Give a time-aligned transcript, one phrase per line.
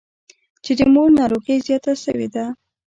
[0.63, 2.45] چې د مور ناروغي زياته سوې ده.